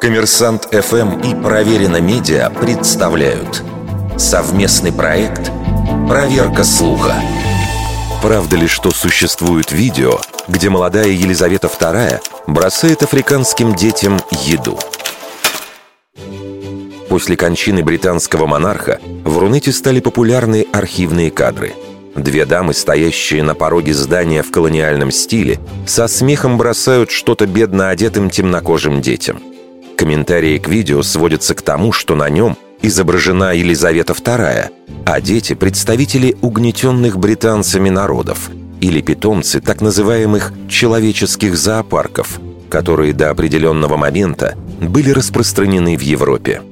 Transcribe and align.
Коммерсант 0.00 0.66
ФМ 0.72 1.20
и 1.20 1.34
Проверено 1.34 2.00
Медиа 2.00 2.50
представляют 2.50 3.62
совместный 4.16 4.92
проект 4.92 5.50
«Проверка 6.08 6.64
слуха». 6.64 7.14
Правда 8.22 8.56
ли, 8.56 8.66
что 8.66 8.90
существует 8.90 9.72
видео, 9.72 10.20
где 10.48 10.70
молодая 10.70 11.08
Елизавета 11.08 11.66
II 11.66 12.20
бросает 12.46 13.02
африканским 13.02 13.74
детям 13.74 14.20
еду? 14.30 14.78
После 17.08 17.36
кончины 17.36 17.82
британского 17.82 18.46
монарха 18.46 19.00
в 19.24 19.38
Рунете 19.38 19.72
стали 19.72 20.00
популярны 20.00 20.66
архивные 20.72 21.30
кадры– 21.30 21.74
Две 22.16 22.46
дамы, 22.46 22.72
стоящие 22.72 23.42
на 23.42 23.54
пороге 23.54 23.92
здания 23.92 24.42
в 24.42 24.50
колониальном 24.50 25.10
стиле, 25.10 25.60
со 25.86 26.08
смехом 26.08 26.56
бросают 26.56 27.10
что-то 27.10 27.46
бедно 27.46 27.90
одетым 27.90 28.30
темнокожим 28.30 29.02
детям. 29.02 29.38
Комментарии 29.98 30.58
к 30.58 30.68
видео 30.68 31.02
сводятся 31.02 31.54
к 31.54 31.60
тому, 31.60 31.92
что 31.92 32.14
на 32.14 32.30
нем 32.30 32.56
изображена 32.80 33.54
Елизавета 33.54 34.14
II, 34.14 34.70
а 35.04 35.20
дети– 35.20 35.54
представители 35.54 36.36
угнетенных 36.40 37.18
британцами 37.18 37.90
народов 37.90 38.50
или 38.80 39.02
питомцы 39.02 39.60
так 39.60 39.82
называемых 39.82 40.52
«человеческих 40.68 41.56
зоопарков», 41.56 42.40
которые 42.70 43.12
до 43.12 43.30
определенного 43.30 43.96
момента 43.96 44.56
были 44.80 45.10
распространены 45.10 45.96
в 45.96 46.00
Европе. 46.00 46.62